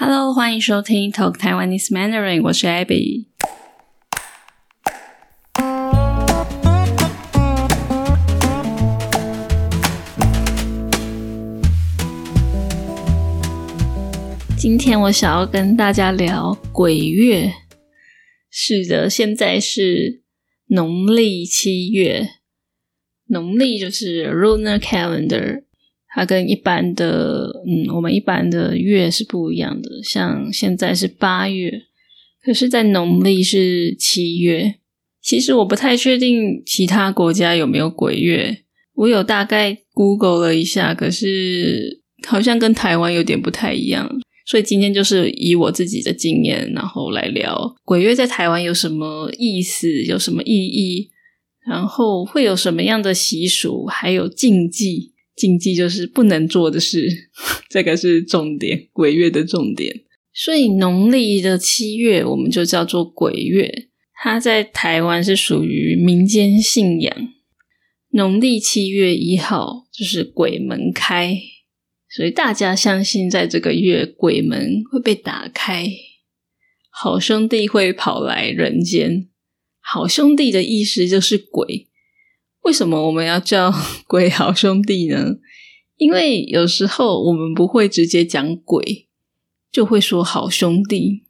[0.00, 3.26] Hello，欢迎收听 Talk Taiwanese Mandarin，我是 Abby。
[14.56, 17.52] 今天我想要跟大家聊鬼月。
[18.48, 20.22] 是的，现在是
[20.68, 22.28] 农历七月，
[23.26, 25.64] 农历就是 Lunar Calendar。
[26.14, 29.90] 它跟一般的，嗯，我们一般的月是不一样的。
[30.02, 31.82] 像现在是八月，
[32.42, 34.76] 可是，在农历是七月。
[35.20, 44.10] 其实我不太确定其他国家有没有鬼月，我有大概 Google 了一下，可是好像跟台湾有点不太一样。
[44.46, 51.10] 所以今天就是以我自己的经验，然后来聊鬼月在台湾有什么意思，有什么意义，
[51.66, 55.12] 然后会有什么样的习俗，还有禁忌。
[55.38, 57.08] 禁忌就是不能做的事，
[57.70, 60.02] 这个是重点，鬼月的重点。
[60.34, 63.88] 所以农历的七月，我们就叫做鬼月。
[64.20, 67.28] 它在台湾是属于民间信仰。
[68.10, 71.38] 农历七月一号就是鬼门开，
[72.08, 75.88] 所以大家相信在这个月鬼门会被打开，
[76.90, 79.28] 好兄弟会跑来人间。
[79.80, 81.87] 好兄弟的意思就是鬼。
[82.62, 83.72] 为什么我们要叫
[84.06, 85.36] 鬼好兄弟呢？
[85.96, 89.08] 因为有时候我们不会直接讲鬼，
[89.72, 91.24] 就会说好兄弟。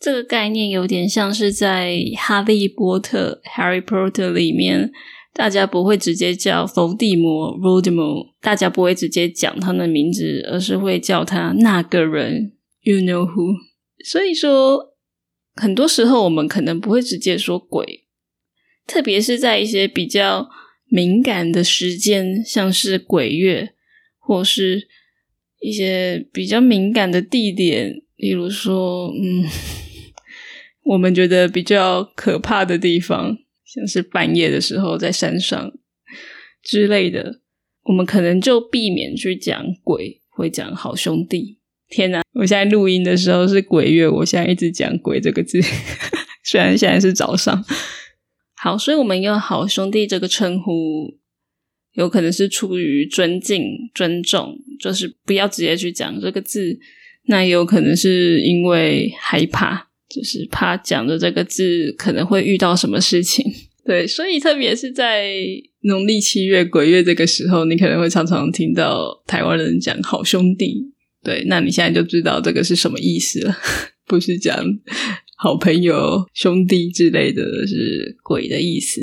[0.00, 4.90] 这个概念有点像是在《哈利波特》（Harry Potter） 里面，
[5.32, 13.54] 大家不会直接叫伏地魔 v o l d e m o r 大家不会直接讲他的名字，而是会叫他那个人 （You know who）。
[14.04, 14.94] 所以说，
[15.54, 18.01] 很多时候我们可能不会直接说鬼。
[18.86, 20.48] 特别是在一些比较
[20.86, 23.72] 敏感的时间，像是鬼月，
[24.18, 24.88] 或是
[25.60, 29.44] 一些比较敏感的地点，例如说，嗯，
[30.84, 35.72] 我们觉得比较可怕的地方，像是半夜的时候在山上
[36.62, 37.40] 之类的，
[37.84, 41.58] 我们可能就避免去讲鬼，会讲好兄弟。
[41.88, 42.22] 天哪！
[42.32, 45.60] 我现在录音的时候是鬼月，我现在一直讲鬼这个字，
[46.42, 47.64] 虽然现在是早上。
[48.62, 51.18] 好，所以我们用“好兄弟”这个称呼，
[51.94, 53.60] 有可能是出于尊敬、
[53.92, 56.78] 尊重，就是不要直接去讲这个字。
[57.26, 63.44] 那也有可能是因为害怕，就是怕讲的这个字可能会遇到什么事情。
[63.84, 65.34] 对，所以特别是在
[65.80, 70.88] 农历七月鬼月这个时候，你可能会常常听到台湾人讲“好兄弟”。
[71.24, 73.56] 对，那你现在就知道这个是什么意思了，
[74.06, 74.56] 不是讲。
[75.42, 79.00] 好朋友、兄弟之类的是鬼的意思。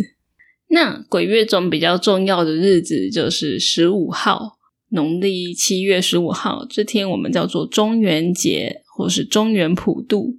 [0.70, 4.58] 那鬼月中比较重要的日子就是十五号，
[4.92, 10.38] 农历七月十五号这天，我们叫做中元节，或是中元普渡。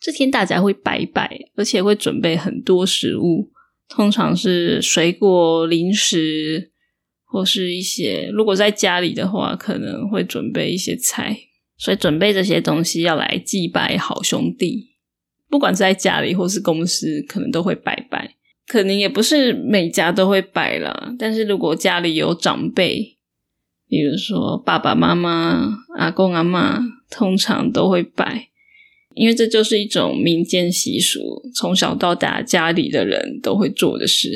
[0.00, 3.52] 这天大家会拜拜，而且会准备很多食物，
[3.88, 6.72] 通常是水果、零食，
[7.24, 11.38] 或是一些如果在家里的话，可能会准备一些菜。
[11.76, 14.87] 所以准备这些东西要来祭拜好兄弟。
[15.48, 18.34] 不管是在家里或是公司，可能都会拜拜。
[18.66, 23.16] 可能也不是每家都会拜啦，但是如果家里有长辈，
[23.88, 28.48] 比如说爸爸妈妈、阿公阿妈，通常都会拜，
[29.14, 34.30] 因为这就是一种民间习俗，从小到大家里的人都会做的事。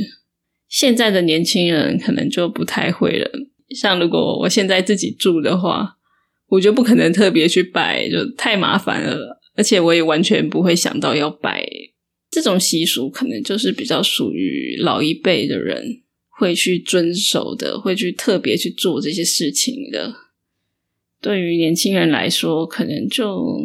[0.66, 3.30] 现在的年轻人可能就不太会了。
[3.76, 5.98] 像如果我现在自己住的话，
[6.48, 9.41] 我就不可能特别去拜，就太麻烦了。
[9.54, 11.66] 而且我也完全不会想到要摆
[12.30, 20.14] 这种习俗，可能就是比较属于老一辈的人会去遵守的，会去特别去做这些事情的。
[21.20, 23.60] 对于年轻人来说，可能就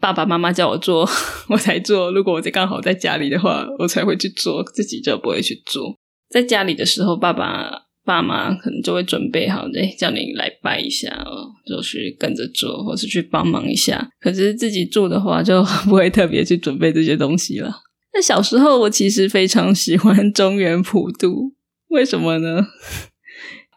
[0.00, 1.08] 爸爸妈妈叫我做，
[1.50, 2.10] 我才做。
[2.12, 5.96] 如果我在刚好在家里的话，我才会去做，自己就不会去做。
[6.30, 7.91] 在家里的时候，爸爸。
[8.04, 11.24] 爸妈可能就会准备好，哎，叫你来拜一下，
[11.66, 14.10] 就去跟着做，或是去帮忙一下。
[14.20, 17.72] 可是自己做的话，就不会特别去准备这些东西了。
[18.14, 21.52] 那小时候，我其实非常喜欢中原普渡，
[21.90, 22.66] 为什么呢？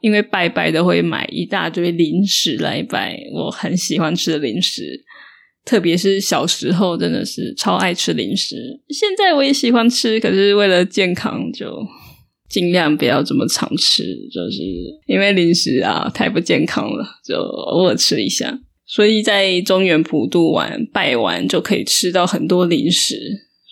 [0.01, 5.04] 因为拜拜都会买一大堆零食来拜，我很喜欢吃的零食，
[5.63, 8.56] 特别是小时候真的是超爱吃零食。
[8.89, 11.86] 现在我也喜欢吃，可是为了健康就。
[12.47, 14.62] 尽量不要这么常吃，就是
[15.07, 18.59] 因为零食啊太不健康了，就偶尔吃一下。
[18.88, 23.19] 所以在中原普渡完拜完就可以吃到很多零食。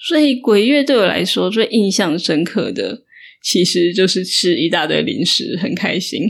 [0.07, 3.03] 所以鬼月对我来说最印象深刻的，
[3.43, 6.29] 其实就是吃一大堆零食，很开心。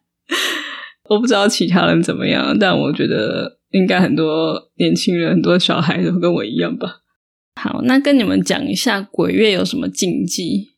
[1.10, 7.02] 我不知道其他人怎么样，但我觉得应该很多年轻人、很多小孩都跟我一样吧。
[7.60, 10.69] 好，那跟你们讲一下鬼月有什么禁忌。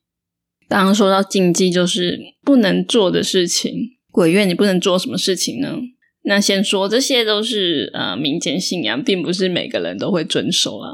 [0.72, 3.74] 刚刚说到禁忌，就是不能做的事情。
[4.10, 5.76] 鬼月你不能做什么事情呢？
[6.24, 10.88] 那先说，这些都是呃民间信仰，并不是每个人都会遵守啊，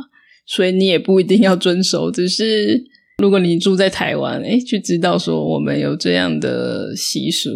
[0.45, 2.11] 所以你也不一定要遵守。
[2.11, 2.83] 只是
[3.19, 7.49] 如果你住在台湾，诶，就知道说我们有这样的习俗，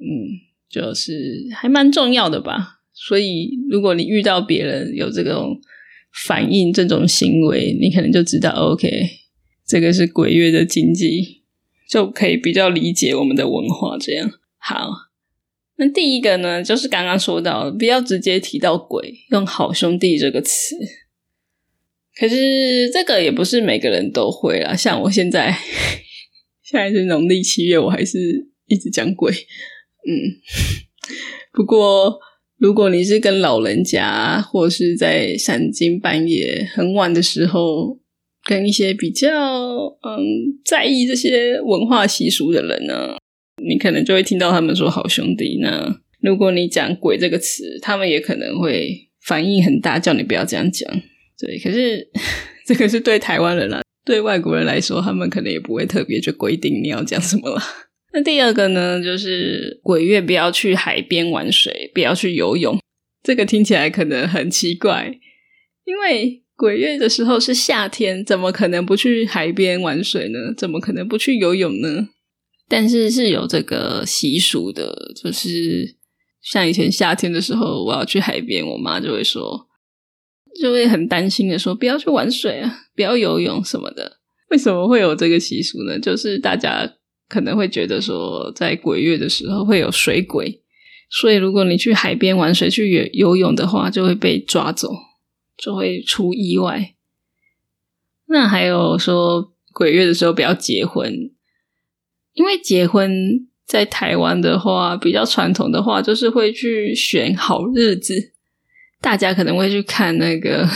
[0.00, 0.34] 嗯，
[0.68, 1.12] 就是
[1.54, 2.80] 还蛮重要的吧。
[2.92, 5.60] 所以如果你遇到别人有这种
[6.26, 8.88] 反应、这种行为，你可能就知道，OK，
[9.64, 11.37] 这个是鬼月的禁忌，
[11.88, 13.96] 就可以比较理解我们的文化。
[13.98, 14.90] 这样好。
[15.80, 20.74] 那第一个呢，就是刚刚说到，不要直接提到鬼，用“好兄弟”这个词。
[22.16, 25.56] 可是这个也不是每个人都会啦，像我现在，
[26.64, 29.32] 现在是农历七月，我还是一直讲鬼。
[29.32, 30.10] 嗯，
[31.52, 32.18] 不过
[32.56, 38.00] 如果你是跟老人家，或是在三更半夜很晚的时候，
[38.48, 43.14] 跟一些比较嗯在意这些文化习俗的人呢。
[43.60, 45.58] 你可能就会听到他们说“好兄弟”。
[45.60, 50.88] 那如果你讲“鬼”这个词，他们也可能会反应很大，叫你不要这样讲。
[51.36, 52.08] 对，可是
[52.64, 57.60] 这个是对台湾人啦，对外国人来说，他们可能也不会特别去规定你要讲什么了。
[58.14, 62.78] 那第二个呢，就是鬼月不要去海边玩水，不要去游泳。
[63.24, 65.18] 这个听起来可能很奇怪，
[65.84, 70.52] 因为鬼月的时候是夏天，怎么可能不去海边玩水呢？
[70.56, 72.08] 怎么可能不去游泳呢？
[72.68, 75.94] 但是是有这个习俗的，就是
[76.42, 79.68] 像以前夏天的时候，我要去海边，我妈就会说，
[80.60, 84.18] 就会很担心的说，不要去玩水啊，不要游泳什么的。
[84.50, 85.96] 为什么会有这个习俗呢？
[86.00, 86.92] 就是大家
[87.28, 90.60] 可能会觉得说，在鬼月的时候会有水鬼，
[91.08, 94.92] 所以如果你去海边玩水、去游游泳的话，就会被抓走，
[95.58, 96.94] 就会出意外。
[98.28, 101.30] 那还有说，鬼月的时候不要结婚。
[102.34, 108.32] 因为结婚在台湾的话，比较传统的话，就是会去选好日子。
[109.00, 110.68] 大家可能会去看那个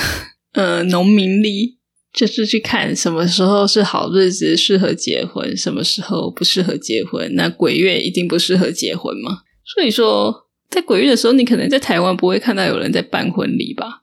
[0.54, 1.78] 呃农民历，
[2.12, 7.32] 就是去看什么时候是好日子适合结婚，什么时候不适合结婚。
[7.34, 9.42] 那鬼月一定不适合结婚嘛？
[9.64, 14.01] 所以说，在鬼月的时候，你可能在台湾不会看到有人在办婚礼吧？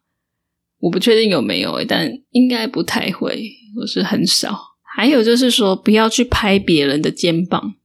[0.80, 4.58] 我不确定有没有，但应该不太会，或是很少。
[4.96, 7.76] 还有就是说，不要去拍别人的肩膀，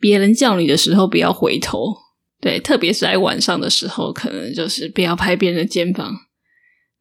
[0.00, 1.94] 别人叫你的时候不要回头。
[2.40, 6.14] 对，特别是在晚上的时候，可能就是不要拍别人的肩膀。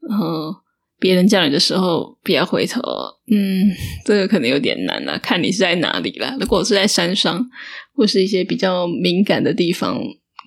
[0.07, 0.55] 然后
[1.00, 2.81] 别人叫你的时候不要回头。
[3.29, 3.69] 嗯，
[4.03, 6.35] 这个可能有点难了，看你是在哪里啦。
[6.39, 7.47] 如果是在山上
[7.93, 10.01] 或是一些比较敏感的地方，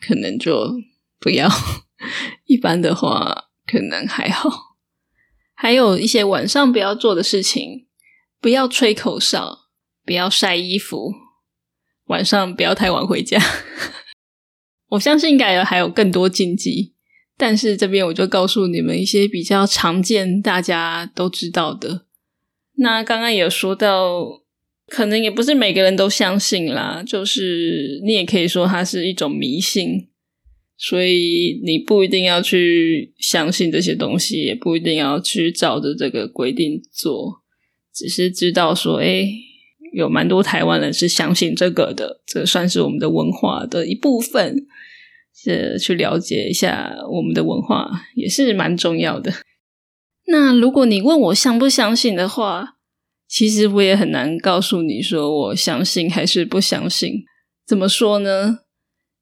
[0.07, 0.69] 可能就
[1.21, 1.49] 不要。
[2.47, 4.51] 一般的话，可能还好。
[5.55, 7.87] 还有一些晚上不要做的事情。
[8.43, 9.69] 不要吹口哨，
[10.07, 11.13] 不要晒衣服，
[12.07, 13.39] 晚上不要太晚回家。
[14.93, 16.95] 我相信应该还有更多禁忌，
[17.37, 22.07] 但是这边我就告诉你们一些比较常见、大家都知道的。
[22.77, 24.41] 那刚刚有说到，
[24.87, 30.09] 可能也不是每个人都相信啦，就是你也可以说它是一种迷信，
[30.81, 37.43] 所以你不一定要去相信这些东西，也不一定要去照着这个规定做。
[37.95, 39.29] 只是知道说，哎，
[39.93, 44.67] 有蛮多台湾人是相信这个的，这算是我们的文化的一部分。
[45.43, 49.33] 是去了解一下我们的文化，也是蛮重要的。
[50.27, 52.77] 那如果你问我相不相信的话，
[53.27, 57.25] 其实我也很难告诉你说我相信还是不相信。
[57.67, 58.59] 怎么说呢？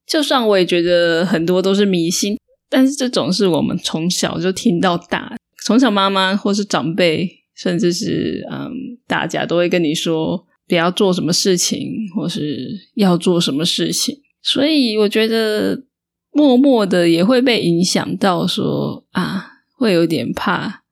[0.09, 2.38] 就算我也觉得很多都是迷信，
[2.71, 7.37] 但是这种是我们从小就听到大，从小妈妈或是长辈。
[7.61, 8.71] 甚至是嗯，
[9.09, 15.83] 大家都会跟你说不要做什么事情，或是要做什么事情，所以我觉得
[16.31, 19.45] 默默的也会被影响到，说啊，
[19.77, 20.85] 会有点怕，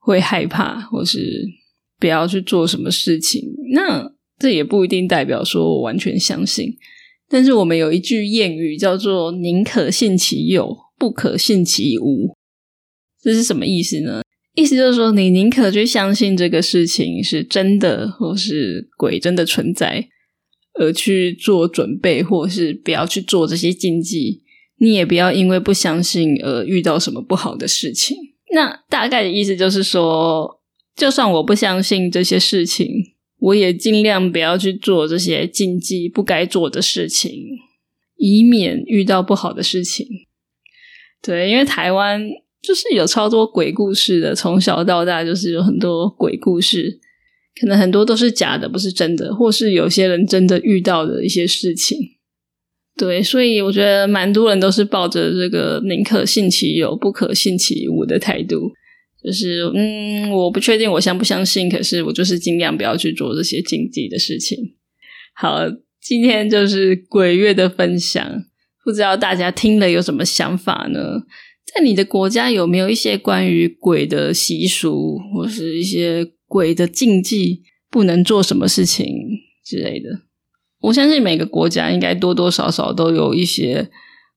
[0.00, 1.46] 会害怕，或是
[2.00, 3.40] 不要去做什么事情。
[3.72, 4.10] 那
[4.40, 6.76] 这也不一定代表说我完全相信，
[7.28, 12.34] 但是我们有一句谚语叫做“宁可信其有，不可信其无”，
[13.22, 14.22] 这是什么意思呢？
[14.54, 20.08] 意思就是说，你宁可去相信这个事情是真的，或是鬼真的存在，
[20.80, 24.42] 而去做准备，或是不要去做这些禁忌。
[24.80, 28.16] 你也不要因为不相信而遇到什么不好的事情。
[28.52, 30.60] 那大概的意思就是说，
[30.96, 32.88] 就算我不相信这些事情，
[33.38, 37.32] 我也尽量不要去做这些禁忌不该做的事情，
[38.16, 40.06] 以免遇到不好的事情。
[41.22, 42.20] 对，因为台湾
[42.60, 46.98] 就是有超多鬼故事的，从小到大就是有很多鬼故事，
[47.60, 51.96] 可能很多都是假的，不是真的，或是有些人真的遇到的一些事情。
[52.96, 58.72] 对，所以我觉得蛮多人都是抱着这个宁可信其有，不可信其无的态度。
[59.22, 64.56] 就是嗯，我不确定我相不相信，可是我就是尽量不要去做这些禁忌的事情。
[65.34, 65.58] 好，
[66.00, 68.44] 今天就是鬼月的分享，
[68.84, 71.00] 不知道大家听了有什么想法呢？
[71.74, 79.06] 在你的国家有没有一些关于鬼的习俗，或是一些鬼的禁忌，不能做什么事情
[79.64, 80.08] 之类的？
[80.80, 83.90] 我相信每个国家应该多多少少都有一些。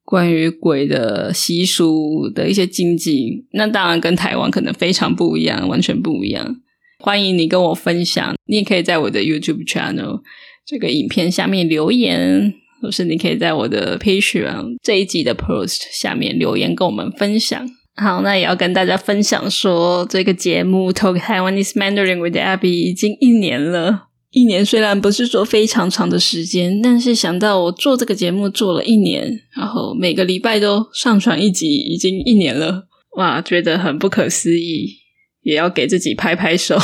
[0.03, 6.57] 关于鬼的习俗的一些禁忌，那当然跟台湾可能非常不一样，完全不一样。
[6.99, 10.21] 欢迎你跟我分享，你也可以在我的 YouTube channel
[10.65, 17.67] 这个影片下面留言，或是你可以在我的 Patreon 这一集的 post 下面留言跟我们分享。
[17.95, 24.10] 好，那也要跟大家分享说，这个节目 Talk Taiwanese Mandarin with Abby 已经一年了。
[24.31, 32.85] 一年虽然不是说非常长的时间，但是想到我做这个节目做了一年，然后每个礼拜都上传一集，已经一年了，
[33.17, 34.99] 哇，觉得很不可思议，
[35.41, 36.77] 也要给自己拍拍手，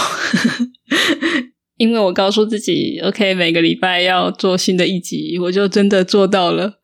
[1.80, 6.80] 因为我告诉自己，OK，每个礼拜要做新的一集，我就真的做到了，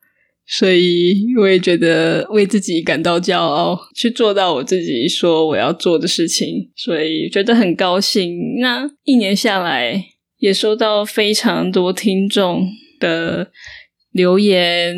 [0.46, 8.34] 所以我也觉得为自己感到骄傲，去做到我自己说我要做的事情，所以觉得很高兴。
[8.62, 10.06] 那一年下来。
[10.44, 12.68] 也收到非常多听众
[13.00, 13.50] 的
[14.12, 14.94] 留言，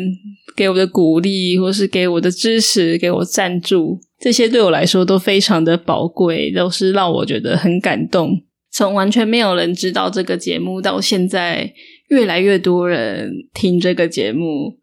[0.57, 8.41] 给我的鼓励，或是给我的支持，给我赞助，这些对我来说都非常的宝贵，都是让我觉得很感动。
[8.73, 11.73] 从完全没有人知道这个节目，到现在
[12.09, 14.77] 越来越多人听这个节目，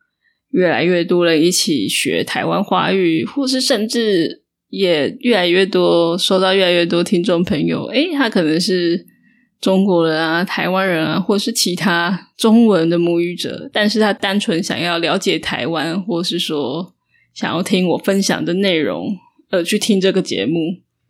[0.52, 9.12] 越来越多人一起学台湾话语，或是甚至也越来越多收到越来越多听众朋友，诶，他可能是。
[9.64, 16.92] 中国人啊，台湾人啊，或是其他中文的母语者，但是他单纯想要了解台湾，或是说
[17.32, 19.16] 想要听我分享的内容，
[19.48, 20.58] 而去听这个节目，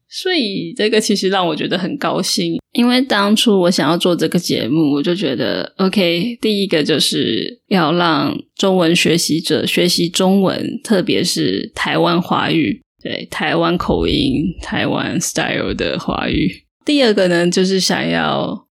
[0.08, 2.61] 所以这个其实让我觉得很高兴。
[2.75, 16.63] 因为当初我想要做这个节目，我就觉得，OK，第一个就是要让中文学习者学习中文，特别是台湾华语，对台湾口音、台湾 style 的华语。
[16.85, 18.69] 第二个呢，就是想要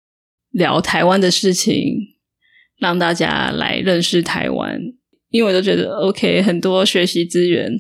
[0.51, 1.98] 聊台湾的事情，
[2.79, 4.79] 让大家来认识台湾。
[5.29, 7.72] 因为我都觉得，OK，很多学习资源，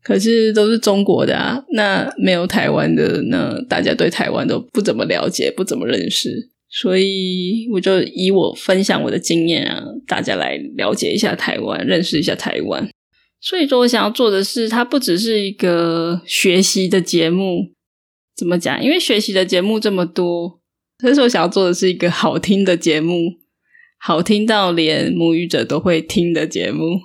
[0.00, 6.50] 可是都是中国的啊，那没有台湾的，那大家对台湾都不怎么了解，不怎么认识。
[6.70, 12.88] 所以我就以我分享我的经验啊，大家来了解一下台湾，认识一下台湾。
[13.40, 17.73] 所以说我想要做的是，它不只是一个学习的节目。
[18.36, 18.82] 怎么讲？
[18.82, 20.60] 因为学习的节目这么多，
[20.98, 23.34] 可是我想要做的是一个好听的节目，
[23.98, 27.00] 好听到连母语者都会听的节目。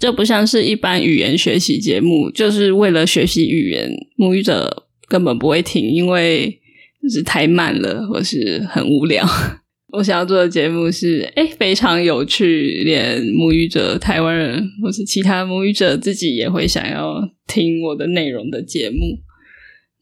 [0.00, 6.60] 这不像是一般语言学习节目，就是为了学习语言，母语者根本不会听，因为
[7.00, 9.24] 就是太慢了，或是很无聊。
[9.94, 19.18] 我想要做的节目是，哎，非常有趣，连母语者、台湾人或是其他母语者自己也会想要听我的内容的节目。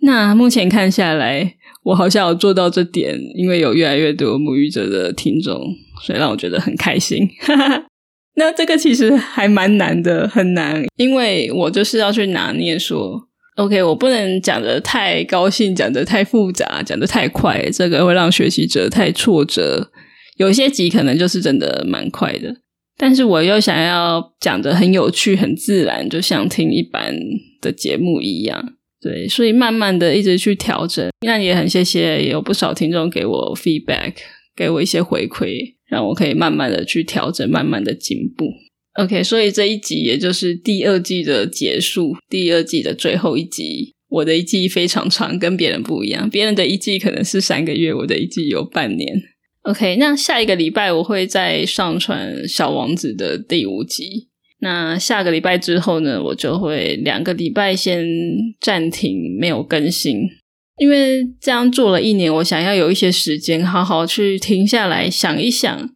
[0.02, 5.60] 那目前看下来，我好像有做到这点，因为有越来越多母语者的听众，
[6.02, 7.28] 所以让我觉得很开心。
[8.36, 13.20] 那这个其实还蛮难的，很难，因为我就是要去拿捏说
[13.56, 19.90] ，OK，我不能讲的太高兴，讲的太复杂，讲的太快，这个会让学习者太挫折。
[20.38, 22.56] 有些集可能就是真的蛮快的，
[22.96, 27.14] 但是我又想要讲的很有趣、很自然，就像听一般
[27.60, 28.74] 的节目一样。
[29.00, 34.14] 对，所以慢慢的一直去调整，那也很谢谢有不少听众给我 feedback，
[34.54, 38.46] 给我一些回馈，让我可以慢慢的去调整，慢慢的进步。
[38.94, 43.92] OK，所以这一集也就是第二季的结束，第二季的最后一集。
[44.10, 49.22] 我的一季非常长，跟别人不一样，别人的一季可能是三个月，我的一季有半年。
[49.62, 54.29] OK，那下一个礼拜我会再上传《小王子》的第五集。
[54.62, 58.06] 那下个礼拜之后呢，我就会两个礼拜先
[58.60, 60.20] 暂停，没有更新，
[60.78, 65.90] 因为这样做了一年，我想要有一些时间，好好去停下来想一想，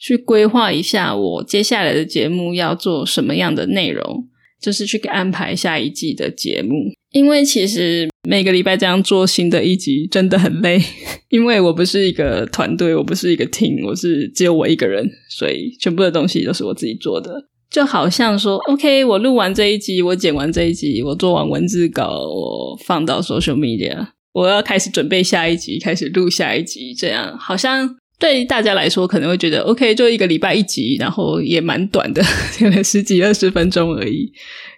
[0.00, 4.28] 去规划一下我接下来的节目要做什么样的内容，
[4.60, 6.74] 就是去安排下一季的节目。
[7.12, 10.78] 因为其实每个礼拜这样做新的一集真的很累，
[11.30, 17.48] 因为我不是一个团队，我不是一个 team，我是只有我一个人，所以全部的东西都是我自己做的。
[17.70, 32.22] 就好像说，OK，我录完这一集，我剪完这一集，我做完文字稿，我放到 social media，我要开始准备下一集，开始录下一集，这样好像对大家来说可能会觉得 OK，就一个礼拜一集，然后也蛮短的，
[32.58, 34.32] 可能十几二十分钟而已。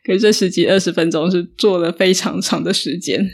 [0.05, 3.25] 可是这十几二十分钟是做了非常长的时间。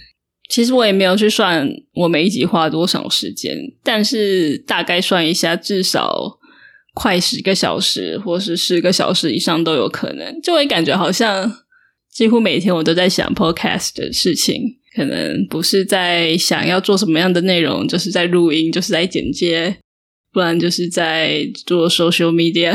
[0.50, 6.38] 其实我也没有去算我每一集花多少时间，但是大概算一下，至少。
[6.98, 11.52] 快十个小时，或是十个小时以上都有可能，就会感觉好像
[12.10, 14.62] 几乎每天我都在想 podcast 的事情，
[14.96, 19.76] 可能不是在想要做什么样的内容，就是在录音，就是在剪接，
[20.32, 22.74] 不然就是在做 social media，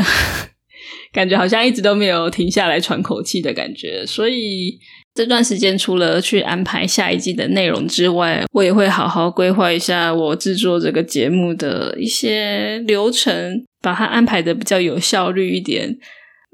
[1.12, 4.78] 感觉好像一直都没有停下来喘口气的感觉，所以。
[5.14, 15.98] 这段时间除了去安排下一季的内容之外，我也会好好规划一下我制作这个节目的一些流程，把它安排的比较有效率一点，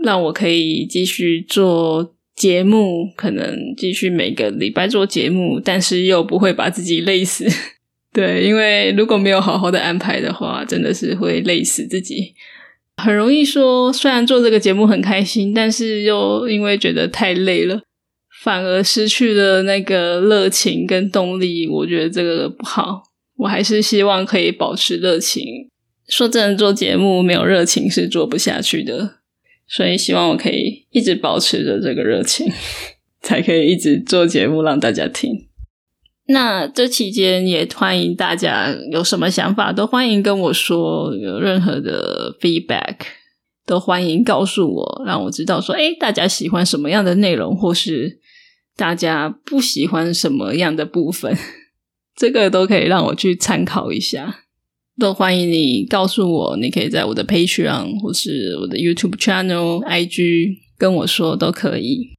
[0.03, 7.47] 让我可以继续做节目，可能继续每个礼拜做节目，但是又不会把自己累死。
[8.13, 12.35] 对，因为如果没有好好的安排的话，真的是会累死自己，
[12.97, 17.83] 很容易说虽然做这个节目很开心，但是又因为觉得太累了。
[18.41, 23.03] 反而失去了那个热情跟动力，我觉得这个不好。
[23.37, 25.45] 我还是希望可以保持热情。
[26.09, 29.17] 说真的，做节目没有热情是做不下去的，
[29.69, 32.50] 所以希望我可以一直保持着这个热情，
[33.23, 35.47] 才可以一直做节目让大家听。
[36.27, 42.97] 那这期间也欢迎大家有什么想法都欢迎跟我说，有任何的 feedback
[43.65, 48.21] 都欢迎告诉我，让我知道说，哎，大家喜欢什么样的内容，或是。
[48.77, 51.37] 大家不喜欢什么样的部分，
[52.15, 54.45] 这个都可以让我去参考一下。
[54.99, 62.11] 都欢迎你告诉我，你可以在我的 Patreon 或是我的 YouTube Channel、IG 跟我说都可以。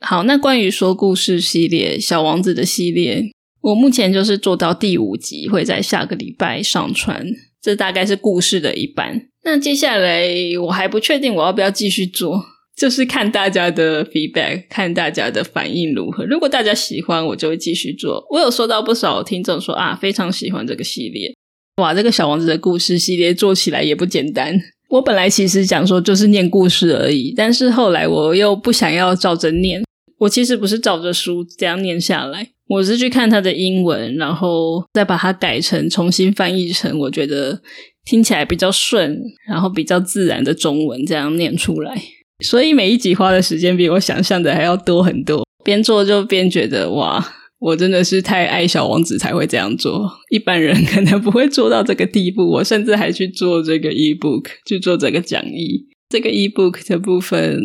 [0.00, 3.24] 好，那关于说故事系列《小王子》的系列，
[3.62, 7.26] 我目前就是做到第五集，会在下个礼拜上传。
[7.62, 9.28] 这大概是故事的一半。
[9.44, 10.28] 那接下来
[10.66, 12.44] 我还不确定我要不要继续做。
[12.76, 16.26] 就是看大家的 feedback，看大家的反应如何。
[16.26, 18.22] 如果大家喜欢，我就会继续做。
[18.30, 21.34] 我有收到不少听众说啊，非常喜欢这个系列。
[21.76, 24.58] 哇，这个小王子的故事系列做起来也不简单。
[24.88, 29.82] 我本来其实讲说就是念故事而已，但是后来我又不想要照着念。
[30.18, 37.60] 我其实不是照着书这样念下来，我是去看它的英文，然后再把它改成重新翻译成我觉得
[38.06, 42.00] 听起来比较顺，然后比较自然的中文，这样念出来。
[42.42, 45.44] 所以每一集花的时间比我想象的还要多很多。
[45.62, 47.22] 边做就边觉得哇，
[47.58, 52.46] 我真的是太爱小王子才会这样做，一般人可能不会做到这个地步。
[52.48, 55.86] 我甚至还去做这个 ebook，去做这个讲义。
[56.08, 57.58] 这个 ebook 的部分，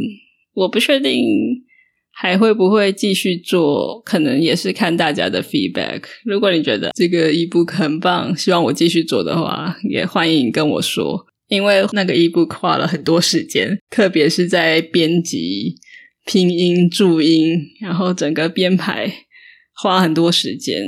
[0.53, 1.21] 我不确定
[2.13, 6.03] 还会不会继续做，可能也是看大家的 feedback。
[6.23, 11.25] 如果你觉得这个 ebook 很棒，希望我继续做的话，也欢迎跟我说。
[11.49, 15.75] 因为那个 ebook 花了很多时间，特别是在编辑、
[16.25, 19.11] 拼音、注音，然后整个编排
[19.81, 20.79] 花很多时间，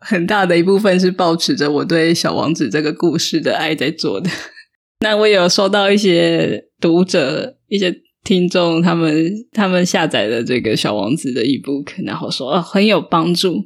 [0.00, 4.28] 很大的一部分是保持着我对小王子这个故事的爱在做的。
[5.06, 13.64] 那我有收到一些读者、一些听众，他们他们下载了这个小王子的 ebook，然后说哦很有帮助。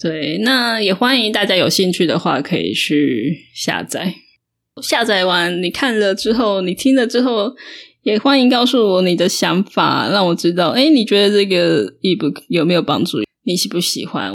[0.00, 4.12] 对，那也欢迎大家有兴趣的话可以去下载。
[4.82, 7.54] 下载完，你看了之后，你听了之后，
[8.02, 10.70] 也欢迎告诉我你的想法，让我知道。
[10.70, 13.18] 哎，你觉得这个 ebook 有没有帮助？
[13.44, 14.32] 你喜不喜欢？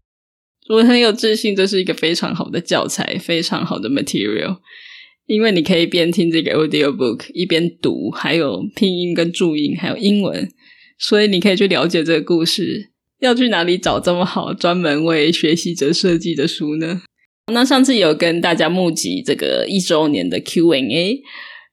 [0.70, 4.58] 我很有自信，这是一个非常好的教材，非常好的 material，
[5.26, 10.48] 因为你可以边听这个 audio book 一边读，还有拼音跟注音，还有英文，
[11.00, 12.92] 所以你可以去了解这个故事。
[13.20, 17.02] 要去哪里找这么好专门为学习者设计的书呢？
[17.52, 21.22] 那上次有跟大家募集这个一周年的 Q&A，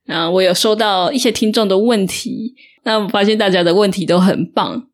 [0.07, 4.89] 那我有收到一些听众的问题，那我发现大家的问题都很棒，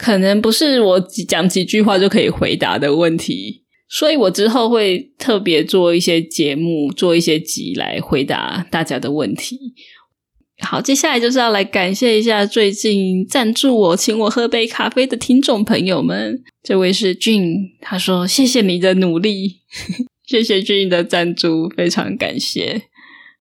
[0.00, 9.74] 可能不是我讲几句话就可以回答的问题，所以我之后会特别做一些节目，做一些集来回答大家的问题。
[10.60, 16.42] 好，接下来就是要来感谢一下最近赞助我、请我喝杯咖啡的听众朋友们。
[16.62, 19.60] 这位是俊，他说：“谢谢你的努力。
[20.26, 22.82] ”谢谢俊的赞助，非常感谢。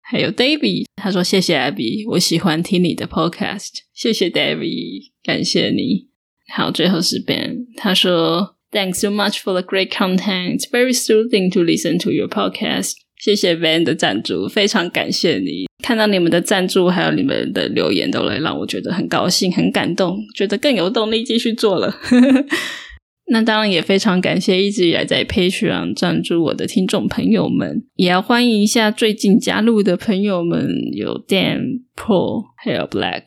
[0.00, 3.70] 还有 David，他说谢谢 Abby，我喜欢听你的 Podcast。
[3.92, 6.11] 谢谢 David，感谢你。
[6.54, 10.58] 好，最后是 Ben，他说 Thanks so much for the great content.
[10.58, 12.92] It's very soothing to listen to your podcast.
[13.22, 15.66] 谢谢 Ben 的赞助，非常感谢你。
[15.82, 21.94] 看到你们的赞助，还有你们的留言，都来让我觉得很高兴、很感动，觉得更有动力继续做了。
[23.28, 33.22] 那当然也非常感谢一直以来在 Patreon 赞助我的听众朋友们，也要欢迎一下最近加入的朋友们，有 Dan、Pro 还有 Black。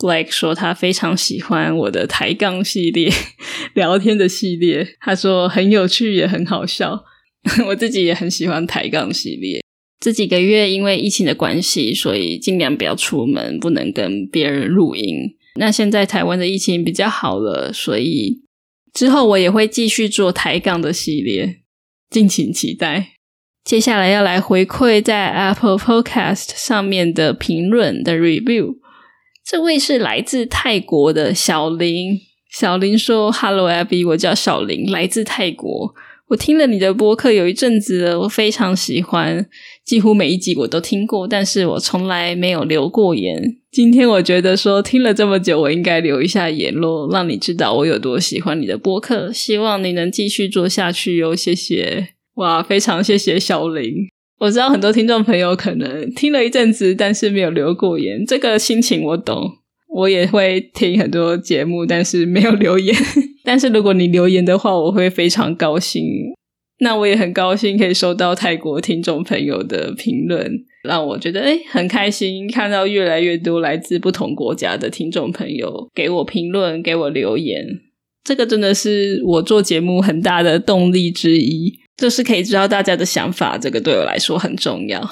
[0.00, 3.12] Black 说他非常喜欢我的抬杠系列、
[3.74, 7.04] 聊天的系列，他说很有趣也很好笑。
[7.68, 9.60] 我自己也很喜欢抬杠系列。
[10.00, 15.36] 这几个月因为疫情的关系，所以尽量不要出门，不能跟别人录音。
[15.56, 18.40] 那现在台湾的疫情比较好了，所以
[18.94, 21.60] 之后我也会继续做抬杠的系列，
[22.08, 23.12] 敬请期待。
[23.62, 28.76] 接下来要来回馈在 Apple Podcast 上面的评论的 review。
[29.50, 32.20] 这位是来自泰国的小林，
[32.52, 35.92] 小林说：“Hello Abby，我叫小林，来自泰国。”
[36.30, 39.44] 我听了你的播客有一阵子，我非常喜欢，
[39.84, 43.56] 几乎每一集我都听过，但是我从来没有留过言。
[43.72, 49.32] 今天我觉得说听了这么久，我应该留一下言咯，让你知道我有多喜欢你的播客。
[49.32, 52.10] 希望你能继续做下去哟，谢谢！
[52.34, 54.06] 哇，非常谢谢小林。
[54.40, 59.58] 我知道很多听众朋友可能听了一阵子，但是没有留过言，这个心情我懂。
[59.92, 62.96] 我也会听很多节目，但是没有留言。
[63.44, 66.02] 但是如果你留言的话，我会非常高兴。
[66.78, 70.50] 那我也很高兴可以收到泰国听众朋友的评论，
[70.84, 77.66] 让我觉得诶很开心，看到越来越多来自不同国家的听众朋友给我评论、给我留言。
[78.24, 85.08] 这个真的是我做节目很大的动力之一，就是可以知道大家的想法，这个对我来说很重要。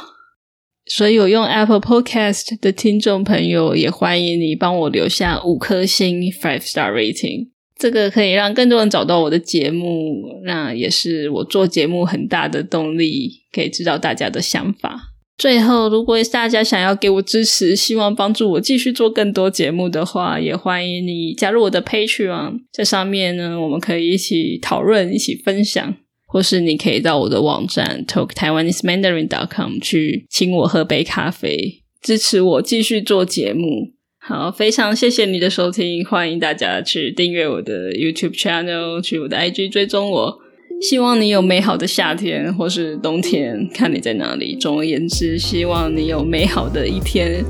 [0.86, 7.48] 所以有用 Apple Podcast 的听众朋友，也欢迎你帮我留下五颗星 （five star rating）。
[7.78, 14.98] 这个可以让更多人找到我的节目，那也是我做节目很大的动力，可以知道大家的想法。
[15.36, 25.94] 最后，如果大家想要给我支持，希望帮助我继续做更多节目的话，也欢迎你加入我的 Patreon，在上面呢，我们可以一起讨论、一起分享，
[26.30, 33.92] 或是你可以到我的网站 talk taiwanese mandarin dot com 去请我喝杯咖啡，支持我继续做节目。
[34.20, 40.38] 好，非常谢谢你的收听，欢迎大家去订阅我的 YouTube channel，去我的 IG 追踪我。
[40.82, 44.54] 希望你有美好的夏天或是冬天，看你在哪里。
[44.54, 47.42] 总而言之，希望你有美好的一天。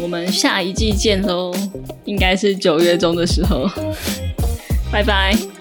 [0.00, 1.52] 我们下一季见喽，
[2.04, 3.66] 应该是九月中的时候。
[4.92, 5.57] 拜拜。